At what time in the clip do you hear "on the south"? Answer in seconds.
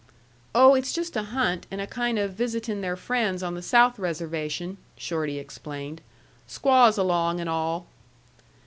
3.43-3.99